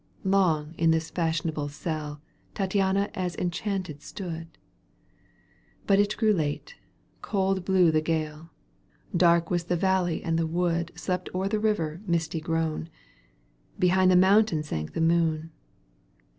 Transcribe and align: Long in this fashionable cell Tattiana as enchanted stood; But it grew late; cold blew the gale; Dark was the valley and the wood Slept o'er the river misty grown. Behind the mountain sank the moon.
Long 0.25 0.73
in 0.79 0.89
this 0.89 1.11
fashionable 1.11 1.69
cell 1.69 2.23
Tattiana 2.55 3.11
as 3.13 3.35
enchanted 3.35 4.01
stood; 4.01 4.57
But 5.85 5.99
it 5.99 6.17
grew 6.17 6.33
late; 6.33 6.73
cold 7.21 7.63
blew 7.65 7.91
the 7.91 8.01
gale; 8.01 8.49
Dark 9.15 9.51
was 9.51 9.65
the 9.65 9.75
valley 9.77 10.23
and 10.23 10.39
the 10.39 10.47
wood 10.47 10.91
Slept 10.95 11.29
o'er 11.35 11.47
the 11.47 11.59
river 11.59 12.01
misty 12.07 12.41
grown. 12.41 12.89
Behind 13.77 14.09
the 14.09 14.15
mountain 14.15 14.63
sank 14.63 14.93
the 14.93 15.01
moon. 15.01 15.51